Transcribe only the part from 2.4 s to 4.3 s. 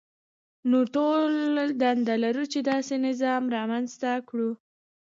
چې داسې نظام رامنځته